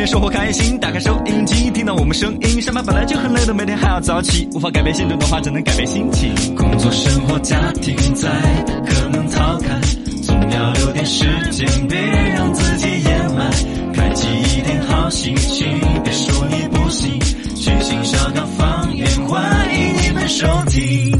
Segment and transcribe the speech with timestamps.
[0.00, 2.62] 天生活开心，打开收音机，听到我们声音。
[2.62, 6.34] 上班本来就很累的，每天还要早起，无法改变现状的话，只能改变心情。
[6.56, 8.30] 工作、生活、家庭在，
[8.86, 9.78] 可能逃开，
[10.22, 13.50] 总要留点时间，别让自己掩埋。
[13.92, 15.66] 开启一点好心情，
[16.02, 17.20] 别说你不行。
[17.56, 21.12] 全新小刚方言，欢迎你们收听。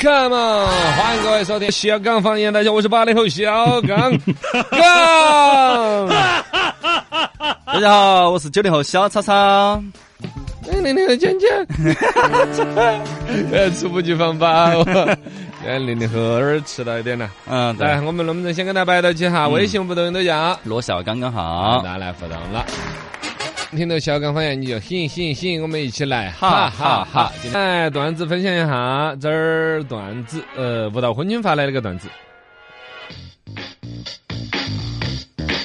[0.00, 0.66] Welcome，on！
[0.96, 2.50] 欢迎各位收听小刚方言。
[2.50, 4.18] 大家好，我是八零后小刚
[4.70, 6.08] 刚。
[7.66, 9.82] 大家好，我是九零后小超超。
[10.82, 11.50] 零零后尖尖，
[13.52, 14.72] 呃， 猝不及防吧？
[15.66, 17.28] 哎，零零后儿迟到一点了。
[17.46, 19.48] 嗯，来，我们能不能先跟大家摆到起哈？
[19.48, 20.58] 微信、不抖音都叫。
[20.64, 21.82] 罗小刚刚好。
[21.84, 22.64] 拿来互动了。
[23.76, 27.32] 听到小刚方言你就醒醒醒，我们一起来，哈哈哈！
[27.52, 32.08] 来段子分享一下，这儿段子，呃，舞蹈婚君发来了个段子。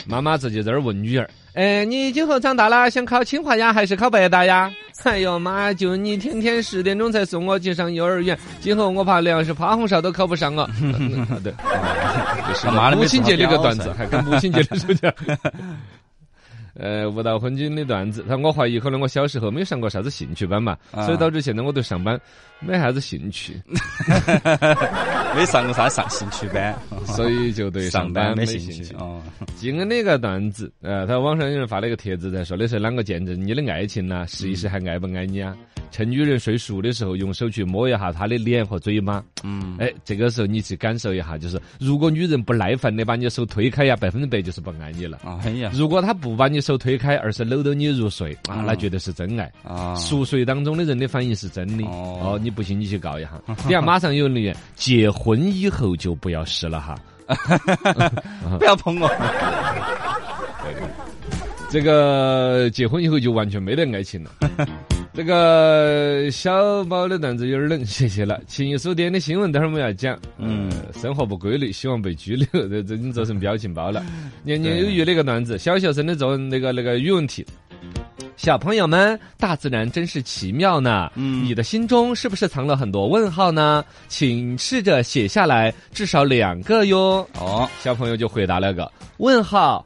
[0.07, 4.71] 妈妈自己在这儿问女儿：“哎，你今后长大了想考清华呀，还是考北大呀？”
[5.03, 10.69] 哎呦妈，就你天天十点钟才送我去上幼儿园，今后我怕连是趴红烧都考不上 了。
[10.79, 11.53] 嗯对，
[12.61, 15.11] 他妈的母亲节的一个段子，还跟母亲节的时候讲。
[16.77, 22.19] 呃，舞蹈婚君的段子，他我怀疑可能我小时候没上过啥子兴趣班嘛，啊所以导致现在我对上班
[22.59, 23.61] 没啥子兴趣，
[25.35, 28.71] 没上过啥上兴趣班， 所以就对上班没没兴趣。
[28.73, 29.21] 兴趣哦。
[29.55, 35.55] 今恩的一个段子，呃，他网上有人发了一个帖子，在说的是啷个见证你的爱情呢、试一试还爱不爱你啊？
[35.95, 39.23] 趁女人睡熟的时候，用手去摸一下她的脸和嘴巴。
[39.45, 45.19] 嗯，哎，这个时候你去感受一下，就是如果女人不耐烦的把你手推开呀，百分之百就是不爱你了。
[45.23, 49.49] 啊，哎呀，如果她不把你手推开，而是搂着你入睡啊，那绝对是真爱。
[49.63, 53.31] 啊，熟睡当中的人的反应是真的哦哦，你不信你去告一下。
[53.65, 56.99] 底下马上有人留言：结婚以后就不要试了哈。
[58.59, 59.09] 不要碰我。
[61.71, 64.31] 这个结婚以后就完全没得爱情了。
[65.15, 68.37] 这个小宝的段子有点冷，谢谢了。
[68.47, 70.19] 情书店的新闻待会儿我们要讲。
[70.37, 74.05] 嗯呃，生活不规律，希望被拘留，这这已经做成表情包了。
[74.43, 77.45] 年年有余的一个段子，小学生的作文那个那个语文题。
[78.35, 81.09] 小朋友们，大自然真是奇妙呢。
[81.15, 83.85] 嗯你的心中是不是藏了很多问号呢？
[84.09, 87.25] 请试着写下来，至少两个哟。
[87.39, 89.85] 哦，小朋友就回答了个问号，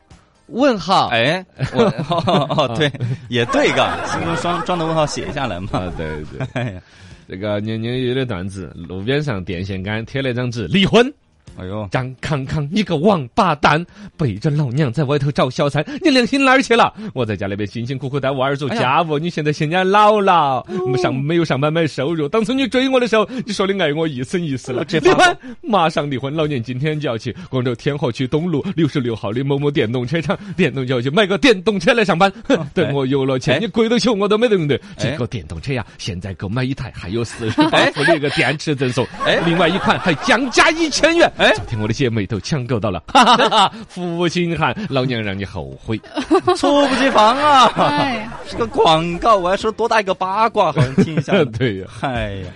[0.52, 1.08] 问号。
[1.08, 2.92] 哎，我哦哦 对，
[3.30, 5.70] 也对嘎，心中双装的问号写下来嘛。
[5.98, 6.82] 对，对对，
[7.28, 11.14] 这个年年有的段子，路边上电线杆贴了一张纸，离婚。
[11.58, 13.86] 哎呦，张康康，你个王八蛋，
[14.18, 16.94] 背着老娘在外头找小三，你良心哪儿去了？
[17.14, 20.66] 我在家里边辛辛苦苦带娃儿做家务，你现在嫌人家老了，
[21.02, 22.28] 上没有上班没收入。
[22.28, 26.34] 当初你追我的时候，你说你爱我一生一世了， 这离婚，马上离婚。
[26.34, 32.32] 老娘今天就要去广州天河区东路六十六号的某某电动车厂，电动就要去买个电动车来上班。
[32.74, 34.76] 等我有了钱，哎你跪着求我都没得用的。
[34.98, 41.30] 哎这个电动车呀，现在购买一台还有四十八伏的一个电池赠送，哎另外一款还降价一千元。
[41.40, 43.74] 哎昨天我的姐妹都抢购到了， 哈哈哈！
[43.88, 45.98] 父亲喊老娘让你后悔。
[46.58, 47.66] 猝不及防啊！
[47.78, 51.32] 哎呀，是个广告，我还说多大一个八卦，好像听一下。
[51.58, 52.52] 对呀，哎呀，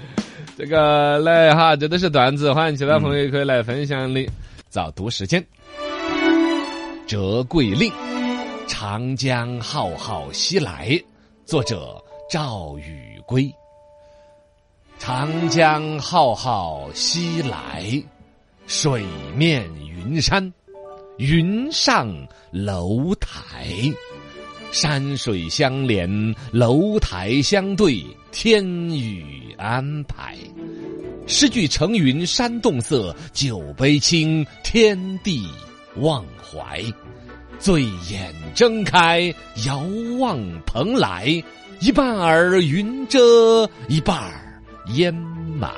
[0.57, 4.27] 这个来哈，这都是段子，欢迎其他朋友也可以来分享的。
[4.67, 5.41] 早读时间，
[7.07, 7.89] 折桂令，
[8.67, 11.01] 长江浩浩西来。
[11.45, 13.49] 作者赵宇归。
[14.99, 17.83] 长江浩浩西来，
[18.65, 19.03] 水
[19.35, 20.51] 面云山，
[21.17, 22.09] 云上
[22.51, 23.67] 楼台。
[24.71, 30.35] 山水相连，楼台相对，天宇安排。
[31.27, 35.47] 诗句成云山洞色，酒杯清，天地
[35.97, 36.81] 忘怀。
[37.59, 39.33] 醉眼睁开，
[39.67, 39.85] 遥
[40.19, 41.41] 望蓬莱，
[41.79, 44.61] 一半儿云遮，一半儿
[44.95, 45.13] 烟
[45.61, 45.69] 霾。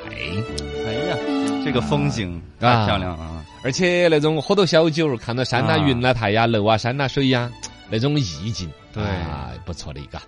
[0.86, 1.18] 哎呀，
[1.66, 3.44] 这个风景太啊漂亮啊！
[3.64, 7.50] 而且那种喝到小酒，看到山呐、啊云呐、台呀、楼啊、山呐、水呀，
[7.90, 10.20] 那种意境，对啊，不错的一个。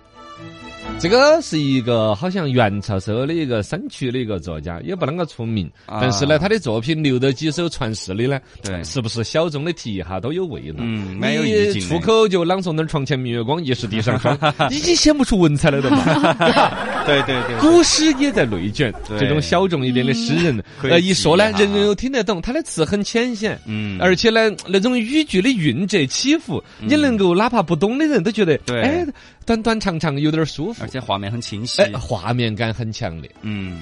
[1.00, 10.76] 这个是一个好像元朝时候的一个山区的一个作家，也不啷个出名，啊但是呢，他的作品留得几首传世的呢，对是不是小众的提一下都有味了？
[10.78, 14.36] 嗯没有意境出口就朗诵点“床前明月光，疑是地上霜”，
[14.70, 16.34] 已经显不出文采来了嘛。
[17.08, 23.58] 对对对，古诗也在内卷，这种小众一点的诗人，呃，一说呢，人人都听得懂，他的词很浅显。
[23.66, 29.06] 嗯，而且呢，那种语句的韵折起伏，你能够哪怕不懂的人都觉得，对哎，
[29.46, 31.92] 短短长长有点舒服而，且画面很清晰哎，。
[31.92, 33.80] 画面感很强烈，嗯，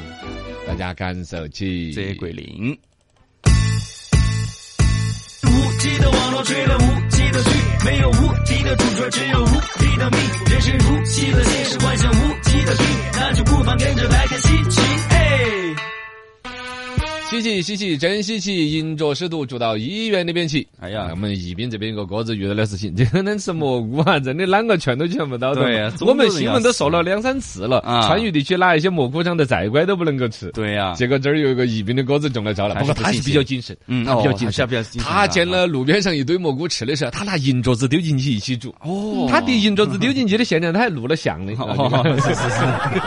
[0.66, 1.92] 大家感受起。
[1.92, 2.76] 这桂林。
[5.86, 7.50] 无气的网络追了无极的剧，
[7.84, 9.46] 没有无敌的主角，只有无
[9.78, 10.20] 敌的命。
[10.50, 15.15] 人生如戏的现实，幻想无极的病，那就不妨跟着来看稀奇。
[17.26, 17.30] 哎。
[17.30, 18.72] 稀奇稀奇，真稀奇！
[18.72, 20.66] 银镯湿毒住到医院里边去。
[20.80, 25.62] 哎呀我们宜宾这边一个哥子遇到的事情， 这个能吃蘑菇啊，真的啷个劝都劝不到的。
[25.62, 30.50] 对呀我们新闻都说了两三次了，啊川渝地区哪一些蘑菇长得再乖都不能够吃。
[30.52, 38.74] 对呀，结果这儿有一个宜宾的哥子中了招了，他是比较谨慎，嗯他比较哦谨慎，还是比较谨慎他的见了路边上一堆蘑菇吃的时候，他拿银镯子丢进去一起煮。
[38.82, 41.52] 哦他递银镯子丢进去的现场，他还录了像的。
[41.54, 42.60] 哦是是是，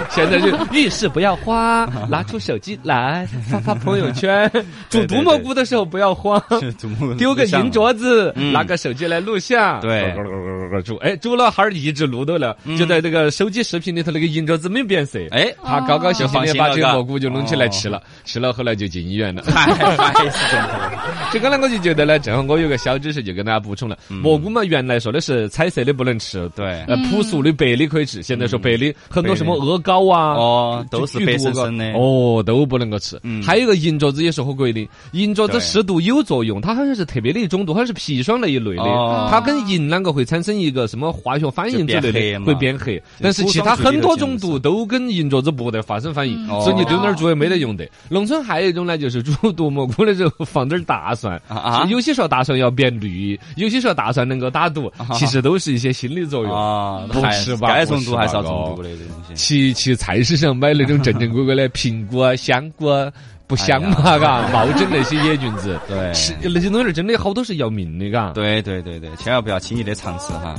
[0.10, 4.50] 现在 就 遇事不要慌，拿出手机来发发朋友圈。
[4.90, 6.42] 煮毒蘑菇的时候不要慌，
[7.18, 9.80] 丢个银镯子，嗯拿个手机来录像。
[9.82, 10.14] 对
[10.84, 15.20] 煮，哎，煮了哈儿一直录到了，就在这个手机视频里头那个银镯子没有变色。
[15.32, 19.44] 哎，他高高兴兴的把这个蘑菇就弄起来哦吃了，吃了后来就进医院了。
[21.32, 23.98] 这个呢，我就觉得呢，正好我有个小知识就跟大家补充了。
[24.08, 28.24] 蘑菇嘛，原来说的是彩色的不能吃，对呃，朴素的白的可以吃。
[28.24, 33.20] 现在说白的很多什么鹅膏啊，哦都是白生生的哦，都不能够吃。
[33.24, 43.02] 嗯还有一个银镯子也是合格的，银镯子对湿毒有作用，它好像是特别的一种毒，好像是砒霜那一类的哦，它跟银啷个会产生一个什么化学反应之类的，会变黑。
[43.22, 47.88] 但是其他很多种毒都跟银镯子不得发生反应，嗯所以你丢那儿煮也没得用的。
[48.10, 56.52] 农村还有一种呢，就是煮毒蘑菇的时候放点儿大蒜啊啊有些说大蒜要变绿，有些说大蒜能够打毒，其实都是一些心理作用。
[56.52, 59.36] 啊，不还吃吧该中毒还是要中哦毒的这东西。
[59.36, 63.12] 去去菜市场买那种正正规规的苹果啊、香菇啊，
[63.50, 68.32] 不香嘛，嘎，冒整那些野菌子，对 吃那些东西真的好多是要命的，嘎。
[68.34, 70.56] 对对对对，千万不要轻易的尝试哈。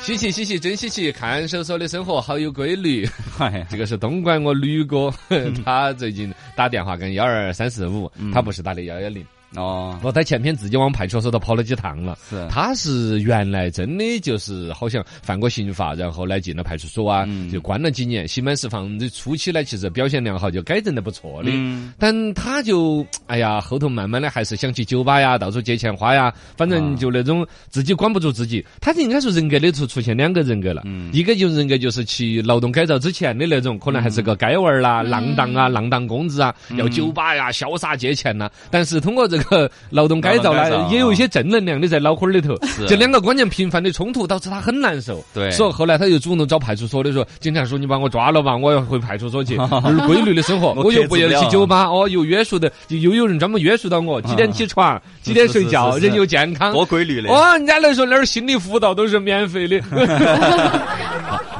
[0.00, 1.10] 稀奇稀奇，真稀奇！
[1.10, 3.04] 看守所的生活好有规律。
[3.38, 5.12] 哎，这个是东莞我吕哥，
[5.64, 9.26] 他最近打电话跟幺二三四五，他不是打的幺幺零。
[9.56, 12.16] 哦，我他前天自己往派出所头跑了几趟了。
[12.28, 18.26] 是他是原来真的就是好像犯过刑法，然后来进了派出所啊，嗯就关了几年。
[18.26, 21.50] 刑满释放的初期呢，其实表现良好，就改正的不错的。
[21.52, 28.64] 嗯但他就哎呀，后头慢慢的还是想去酒吧呀，到处借钱花呀，反正啊就那种自己管不住自己。
[28.80, 38.50] 他应该说人格里头出现两个人格了，嗯一个就是人格就是去劳动改造之前的那种，可能还是个街娃儿啦、浪荡啊、浪荡公子啊，要酒吧呀、潇洒借钱呐。
[38.70, 39.43] 但是通过这个
[39.90, 42.54] 劳动改造劳动改造，呢也有一些正能量的在脑壳里头。
[42.66, 45.24] 是这两个观念频繁的冲突，导致他很难受。
[45.32, 56.72] 对所以后来他就主动找派出所的说，警察叔你把我抓了吧， 我要回派出所去，而 规律的生活，我我又不要去酒吧，哦，又约束的，就又有人专门约束到我，几点起床，几点睡觉，人又健康。
[56.72, 57.28] 多规律的。
[57.30, 59.80] 哦，人家来说那儿心理辅导都是免费的。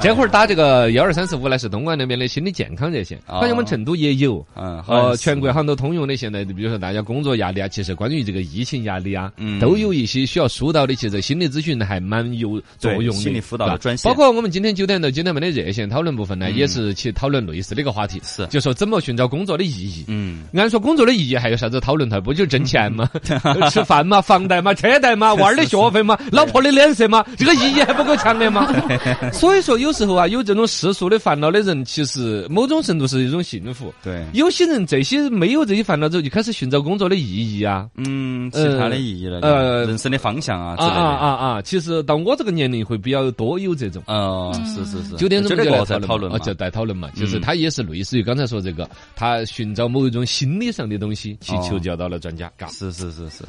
[0.05, 4.45] 这会儿打这个幺二三四五呢，是东莞那边的心理健康热线，哦好像我们成都也有。
[4.55, 6.15] 嗯，好像呃，全国好像都通用的。
[6.15, 10.95] 现在比如说大家工作压力啊，其实关于这个疫情压力啊，嗯都有一些需要疏导的。
[10.95, 20.05] 其实心理咨询还蛮有作用的，心理辅导的专线包括我们今天九点到九点半的热线讨论部分呢，也是去讨论类似的一个话题，是就说怎么寻找工作的意义。
[20.09, 22.21] 嗯，按说工作的意义还有啥子讨论头？
[22.21, 23.09] 不就是挣钱吗？
[23.73, 28.71] 吃饭嘛，房贷嘛，车贷嘛， 娃儿的学费嘛，老婆的脸色嘛，这个意义还不够强烈吗？
[29.33, 33.95] 所以说，有时候啊，有这种世俗的烦恼的人，其实某种程度是一种幸福。
[34.03, 37.89] 对，有些人这些没有这些烦恼之后，就开始寻找工作的意义啊。
[37.97, 41.09] 嗯，其他的意义了，呃人生的方向啊之啊啊类的。
[41.09, 41.63] 啊啊！
[41.63, 44.03] 其实到我这个年龄会比较多有这种。
[44.07, 47.09] 哦，是是是，九点钟这个就来在讨论嘛哦，就在讨论嘛。
[47.15, 52.51] 其实嗯他也是类似于刚才说这个，他寻找某一种心理上的东西，去哦求教到了专家。
[52.57, 52.67] 嘎。
[52.69, 53.45] 是是是是，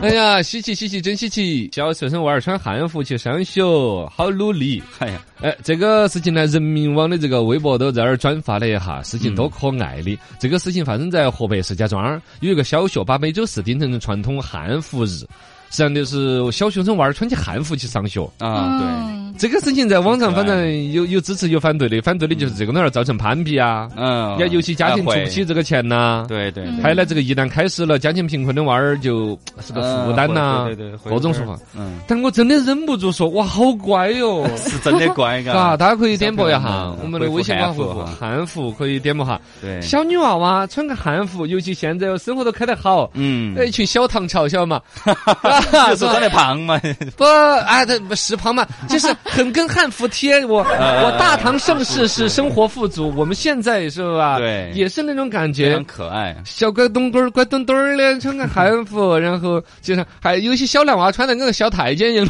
[0.00, 1.68] 哎呀，稀奇稀奇，真稀奇！
[1.72, 3.62] 小学生娃儿穿汉服去上学，
[4.10, 4.82] 好努力。
[4.98, 10.18] 哎呀，哎，这个事情呢，人民网的这个微博都在那儿转发了一下，事情多可爱的。
[10.38, 15.26] 这个事情发生在河北石家庄，有一个小学把每周四定成传统汉服日。
[15.72, 31.58] 实际上就是小学生娃儿穿起汉服去上学，啊，对，嗯这个事情在网上反正有有支持有反对的，反对的就是这个那儿造成攀比啊，嗯，要尤其家庭出不起这个钱呐、对对对，还有呢，这个一旦开始了，家庭贫困的娃儿就是个负担呐、嗯对对各种说法。
[31.74, 38.20] 嗯，但我真的忍不住说，哇，好乖哟、 是真的乖，嘎，嘎，大家可以点播一下我们的微信官回复回复汉服。
[38.20, 39.40] 汉服，可以点播哈。
[39.62, 44.80] 对，小女娃娃穿个汉服，尤其现在生活都开得好，嗯，一群小唐嘲笑嘛，
[45.70, 46.80] 就是长得胖嘛，
[47.16, 47.24] 不，
[47.66, 50.44] 哎，这不是胖嘛，就是很跟汉服贴。
[50.46, 54.38] 我我大唐盛世是生活富足，我们现在是吧？
[54.38, 55.84] 对也是那种感觉非常。
[55.84, 56.34] 可爱。
[56.44, 62.28] 小乖东墩儿、乖墩墩儿的，穿个汉服， 然后就是还有些小男娃穿的跟个小太监一样。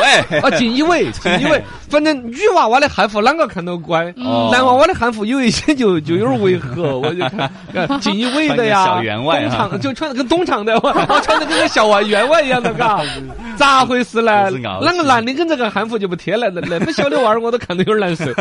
[0.00, 13.04] 喂，啊，锦衣卫，锦衣卫，反正女娃娃的汉服啷个看都乖，哦男娃娃的汉服有一些就就有点违和，我就看看锦衣卫的呀，小员外东啊厂就穿的跟东厂的，我我穿的跟个小员外一样的，尬，
[13.58, 14.50] 咋回事呢？
[14.52, 16.60] 啷个男的跟这个汉服就不贴来的？
[16.62, 18.24] 那么小的娃儿我都看得有点难受。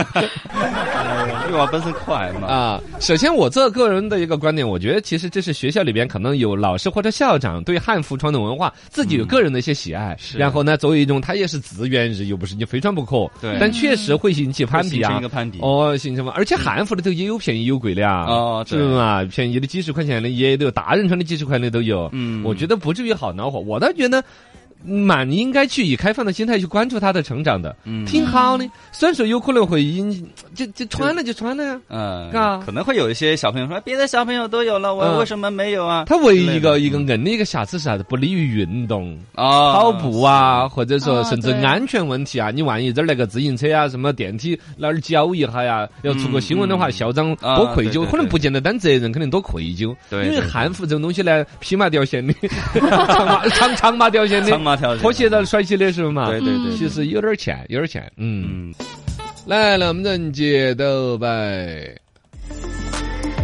[1.49, 2.47] 女娃本身可爱嘛。
[2.47, 15.29] 啊，首先我这个人的一个观点，我觉得其实这是学校里边可能有老师或者校长对汉服传统文化自己有个人的一些喜爱，是然后呢，作为一种他也是自愿日，又不是你非穿不可，对但确实会引起攀比啊一个。
[15.29, 15.59] 攀比。
[15.61, 19.23] 哦，形成嘛，而且汉服里头也有便宜有贵的啊，哦对是嘛？
[19.25, 22.09] 便宜的几十块钱的也都有，大人穿的几十块的都有。
[22.11, 24.23] 嗯我觉得不至于好恼火，我倒觉得。
[24.85, 28.67] 蛮应该去以开放的心态去关注他的成长的，嗯挺好的。
[28.91, 31.81] 虽然说有可能会因，就就穿了就穿了呀。
[31.89, 36.05] 嗯嘎，可能会有一些小朋友说，别的小朋友都有了，嗯我为什么没有啊？
[36.05, 38.03] 他唯一一个一个硬的一个瑕疵是啥子？
[38.07, 39.17] 不利于运动。
[39.35, 49.95] 啊，跑步啊，或者说哦甚至安全问题啊，你万一这儿来个自行车啊，什么电梯哪儿搅一下呀，要出个新闻的话，嗯校长啊多愧疚，可能不见得担责任，肯定多愧疚。
[50.09, 52.33] 对因为汉服这种东西呢，披麻掉线的，
[52.79, 58.11] 长麻长长麻掉线的拖鞋在甩起的时候嘛，对对对，其实有点欠，有点欠。
[58.17, 58.73] 嗯，嗯，
[59.45, 61.95] 来，能不能接到呗？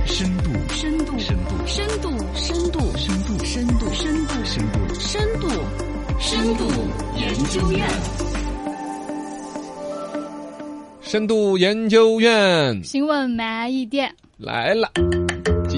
[0.06, 5.48] 深度，深度，深度，深度，深度，深度，深度，深度，深度，深度，
[6.20, 6.66] 深度
[7.18, 7.88] 研究院。
[11.02, 14.12] 深度研究院请问慢一点。
[14.38, 14.90] 来了。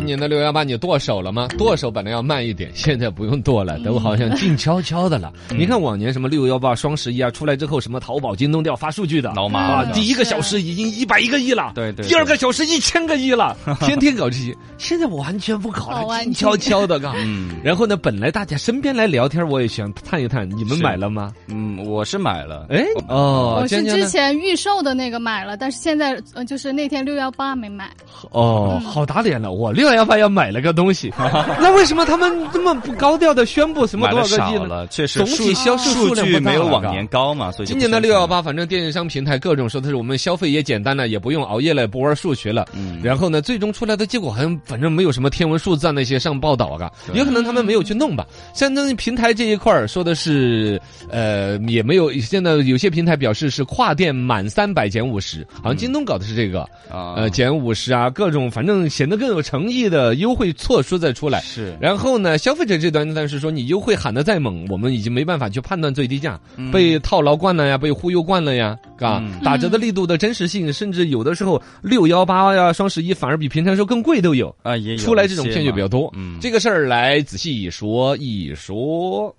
[0.05, 1.47] 今年的六幺八你剁手了吗？
[1.57, 5.33] 剁手本来要慢一点，现在不用剁了，都好像静悄悄的了。
[5.49, 17.11] 你看往年什么六幺八、双十一啊，出来之后什么淘宝、京东都要发数据的，老马啊，了第一个小时已经一百一个亿了，对对对第二个小时一千个亿了， 天天搞这些，现在完全不搞了，静悄悄的，嘎。
[17.25, 21.33] 嗯然后呢，本来大家身边来聊天，我也想探一探，你们买了吗？
[21.47, 27.89] 嗯，我是买了，哎，哦，我是之前预售的那个买了，但是现在呃，就是那天六幺八没买。
[28.29, 29.51] 哦，好打脸了！
[29.51, 34.67] 我六幺八要买了个东西，那为什么他们这么不高调的宣布什么买了多少个亿？
[34.67, 42.65] 了，确实总体销售数据没有往年高嘛，所以今年的六幺八，反正电商平台各种说的是我们消费也简单了，也不用熬夜了，不玩数学了。
[43.01, 48.25] 然后呢，最终出来的结果好像反正没有什么天文数字啊那些上报道啊，有可能他们没有去弄吧。
[48.53, 52.11] 相当于平台这一块儿说的是，呃，也没有。
[52.13, 61.39] 现在有些平台表示是跨店满三百减五十，好像京东搞的是这个，啊呃，减五十啊，各种反正显得更有诚意的优惠措施再出来。
[61.41, 66.39] 是然后呢，消费者这端但是说你优惠喊的再猛，我们已经没办法去判断最低价，
[66.71, 74.55] 被套牢惯了呀，被忽悠惯了呀，嘎、嗯打折的力度的真实性，甚至有的时候六幺八呀、双十一反而比平常时候更贵都有。
[74.63, 79.35] 啊，也有出来这种骗局比较多，嗯这个事儿来仔细一说一说。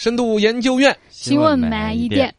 [0.00, 2.34] 深度研究院新闻慢一点。。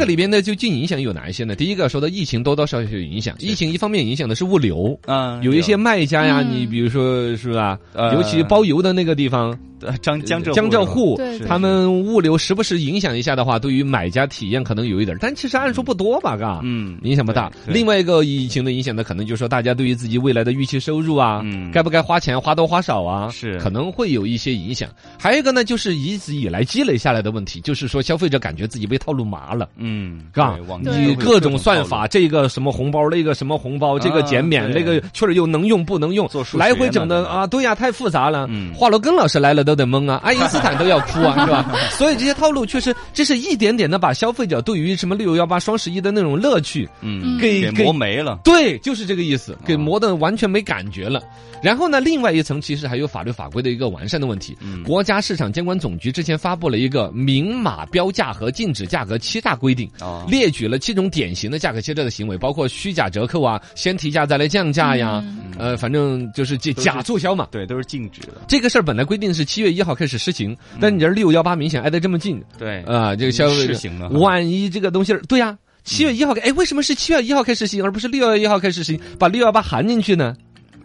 [0.00, 1.54] 这个里边呢，究竟影响有哪一些呢？
[1.54, 6.48] 第一个说到疫情多多少少有影响，疫情一方面影响的是物流，嗯，有一些卖家呀，嗯。
[6.50, 8.14] 你比如说是吧，呃。
[8.14, 9.58] 尤其包邮的那个地方，呃
[10.02, 17.50] 江江浙江浙沪他们物流时不时影响一下的话，对于买家体验可能有一点，但其实按说不多吧，嘎，嗯影响不大。
[17.66, 24.88] 另外一个疫情的影响呢，可能就是说大家对于自己未来的预期收入啊，嗯该不该花钱，花多花少啊，是可能会有一些影响。
[25.18, 29.68] 还有一个呢，就是一直以来积累下来的问题，就是说消费者感觉自己被套路麻了。
[29.76, 38.46] 嗯，嘎你各种算法，这个什么红包，那个什么红包，这个啊减免，对那个确实又能用不能用来回整的啊，对呀，太复杂了。
[38.50, 41.72] 嗯华罗庚老师来了都得懵啊， 爱因斯坦都要哭啊，是吧？
[41.96, 48.38] 所以这些套路确实，这是一点点的把消费者对于什么六幺八、双十一的那种乐趣，嗯给磨没了。
[48.42, 51.22] 对，就是这个意思，给哦磨的完全没感觉了。
[51.62, 54.56] 然后呢，另外一层其实还有法律法规的一个完善的问题。
[54.60, 67.46] 嗯国家市场监管总局之前发布了一个明码标价和禁止价格欺诈规定，哦列举了七种典型的价格欺诈的行为，包括虚假折扣啊、先提价再来降价呀，嗯呃，反正就是假都是假促销嘛。
[67.50, 68.40] 对，都是禁止的。
[68.48, 79.00] 这个事儿本来规定是七月一号开始施行，但你这六幺八明显挨得这么近对啊，这个消费者试行了万一这个东西，对呀、七月一号开，哎，为什么是七月一号开始实行，而不是六月一号开始实行？
[79.18, 80.34] 把六幺八含进去呢？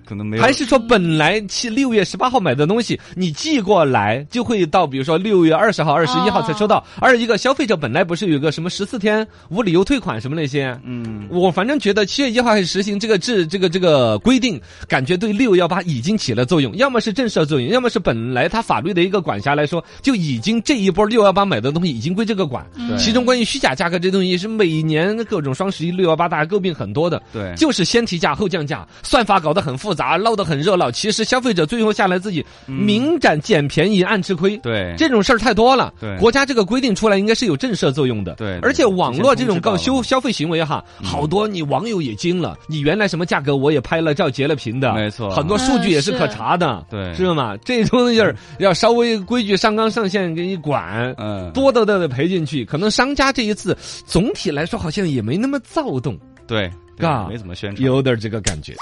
[0.06, 6.86] 可能没有，还是说本来七六月十八号买的东西，你寄过来就会到，比如说六月二十号、二十一号才收到。
[7.00, 22.66] 而一个消费者本来不是有个什么十四天无理由退款什么那些，嗯，我反正觉得七月一号开始实行这个制这个这个规定，感觉对六幺八已经起了作用，要么是震慑作用，要么是本来它法律的一个管辖来说，就已经这一波六幺八买的东西已经归这个管。
[22.76, 27.22] 对其中关于虚假价格这东西是每年各种双十一、六幺八大家诟病很多的。
[27.32, 30.92] 对，就是先提价后降价，算法搞得很复杂，闹得很热闹。
[30.92, 34.58] 其实消费者最后下来自己明占捡便宜，暗吃亏。
[34.58, 36.18] 对，这种事儿太多了，对。
[36.18, 45.30] 国家这个规定出来应该是有震慑作用的，对而且网络这种告消消费行为哈，好多你网友也惊了，你原来什么价格我也拍了照截了屏的，没错。
[45.30, 47.14] 很多数据也是嗯可查的，对。
[47.14, 47.56] 是吗？
[47.66, 52.64] 这东西儿要稍微规矩上纲上线给你管，嗯，多的都得赔进去。
[52.66, 56.18] 可能商家这一次总体来说好像也没那么躁动。
[56.48, 58.74] 对，对嘎没怎么宣传，有点这个感觉。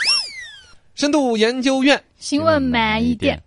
[0.95, 3.41] 深度研究院，新闻慢一点。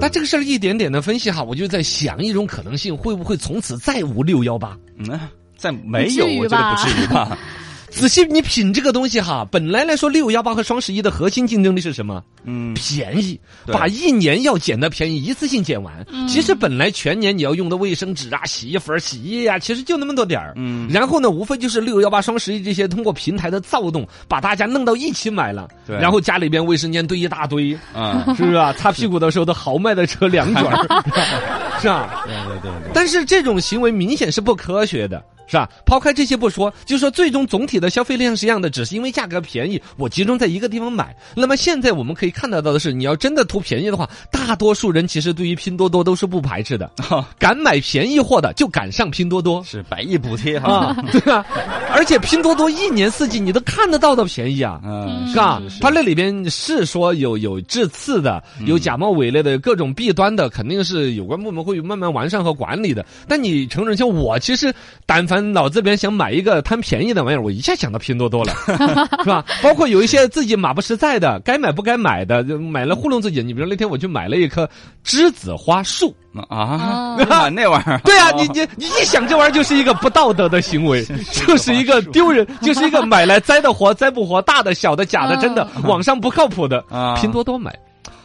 [0.00, 4.76] 但这个事儿一点点的分析哈，我就在想一种可能性，会不会从此再无六幺八？
[4.96, 5.20] 嗯，
[5.56, 7.38] 在没有，我觉得不至于吧？
[7.92, 12.22] 仔细你品这个东西哈，本来来说六幺八和双十一的核心竞争力是什么？
[12.44, 16.04] 嗯，便宜，把一年要减的便宜一次性减完。
[16.10, 20.54] 嗯其实本来全年你要用的卫生纸啊、洗衣粉、洗衣液啊，其实就那么多点儿。
[20.56, 25.68] 嗯然后呢，无非就是六幺八、双十一这些通过平台的躁动，把大家弄到一起买了。
[25.86, 28.72] 对然后家里边卫生间堆一大堆，啊，是 不是啊？
[28.72, 31.04] 擦屁股的时候都豪迈的扯两卷儿，
[31.80, 32.24] 是吧？
[32.24, 35.22] 对对对对，但是这种行为明显是不科学的，
[35.52, 35.68] 是吧？
[35.84, 41.14] 抛开这些不说，就说最终总体的消费量是一样的，只是因为价格便宜，我集中在一个地方买。
[41.36, 49.62] 那么现在我们可以看得到的是，你要真的图便宜的话，大多数人其实对于拼多多都是不排斥的， 哦敢买便宜货的就敢上拼多多。
[49.62, 51.44] 是百亿补贴哈，啊，对啊，
[51.92, 55.60] 而且拼多多一年四季你都看得到的便宜啊，嗯，是吧？
[55.82, 63.04] 它那里边是说有有致次的，有假冒伪劣的各种弊端的，肯定是有关部门会慢慢完善和管理的。
[63.28, 64.72] 但你承认，像我其实
[65.04, 68.52] 但凡脑子里边想买一个贪便宜的玩意儿，我一下想到拼多多了，
[69.24, 69.44] 是吧？
[69.62, 73.42] 包括有一些自己马不实在的，该买不该买的，就买了糊弄自己。
[73.42, 74.68] 你比如那天我去买了一棵
[75.04, 76.14] 栀子花树。
[76.48, 77.14] 啊，
[77.52, 81.04] 那玩意儿，对啊，你你你一想这玩意儿就是一个不道德的行为，
[81.46, 87.70] 就是一个丢人，就是一个买来栽的活栽不活，大的小的假的真的，网上不靠谱的啊，拼多多买，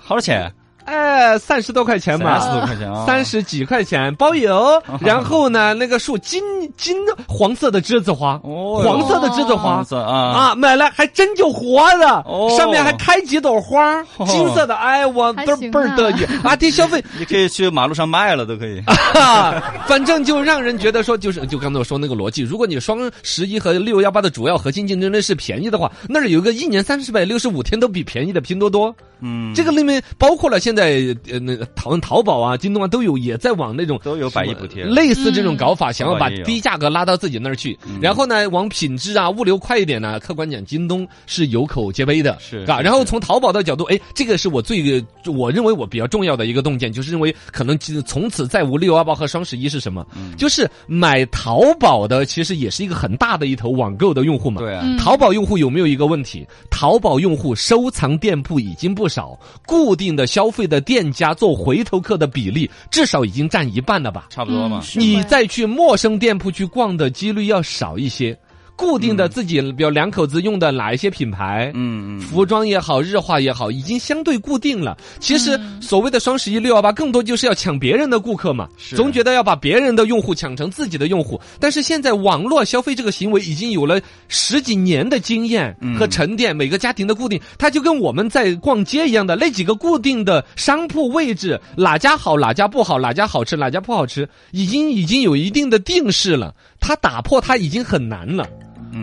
[0.01, 0.49] 好多钱？
[0.87, 6.41] 哎，三十多块钱吧，三十多块钱啊，三十几块钱包邮， 然后呢，那个树金
[6.77, 6.95] 金
[7.27, 9.83] 黄色的栀子花，哦黄色的栀子花。
[9.99, 12.49] 啊，啊，买了还真就活了，哦。
[12.57, 14.25] 上面还开几朵花，哦。
[14.27, 16.23] 金色的，哎，我倍儿倍儿得意。
[16.41, 16.55] 啊！
[16.55, 18.81] 这消费你可以去马路上卖了，都可以。
[19.13, 50.05] 啊， 反正就让人觉得说，就是就刚才我说那个逻辑，如果你双十一和六幺八的主要核心竞争力是便宜的话，那儿有个一年三十百六十五天都比便宜的拼多多，嗯，这个里面包括了现在呃那个淘淘宝啊、京东啊都有也在往那种都有百亿补贴类似这种搞法，想要把低价格拉到自己那儿去，然后呢往品质啊、物流快一点呢，客观讲，京东是有口皆碑的，是是然后从淘宝的角度，哎，这个是我最我认为我比较重要的一个洞见，就是认为可能从此再无六幺八和双十一是什么？
[50.15, 54.61] 嗯就是买淘宝的其实也是一个很大的一头网购的用户嘛。
[54.61, 56.45] 对淘宝用户有没有一个问题？
[56.69, 64.27] 淘宝用户收藏店铺已经不少，固定的消费的店家做回头客的比例至少已经占一半了吧？
[64.29, 68.37] 差不多嘛你再去陌生店铺去逛的几率要少一些。
[68.77, 74.95] 固定的自己，比如两口子用的哪一些品牌，嗯嗯，服装也好，日化也好，已经相对固定了。
[75.19, 81.41] 其实嗯所谓的双十一、六幺八，更多就是要抢别人的顾客嘛，是总觉得要把别人的用户抢成自己的用户。
[81.59, 96.53] 但是现在网络消费这个行为已经有了十几年的经验和沉淀，每个家庭的固定，它就跟我们在逛街一样的，那几个固定的商铺位置，哪家好，哪家不好，哪家好吃，哪家不好吃，已经已经有一定的定势了。
[96.79, 98.47] 它打破它已经很难了。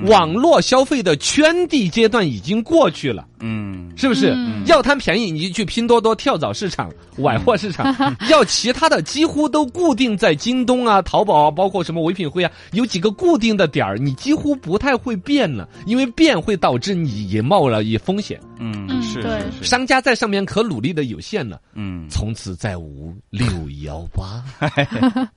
[0.07, 3.27] 网络消费的圈地阶段已经过去了。
[3.41, 4.33] 嗯，是不是？
[4.35, 7.95] 嗯要贪便宜，你就去拼多多跳蚤市场、崴货市场；
[8.31, 18.41] 要其他的，几乎都固定在京东啊、淘宝啊，包括什么唯品会啊，有几个固定的点儿，你几乎不太会变了，因为变会导致你也冒了一风险。
[18.59, 22.09] 嗯嗯是是是，商家在上面可努力的有限了，嗯。
[22.09, 23.47] 从此再无六
[23.83, 24.43] 幺八。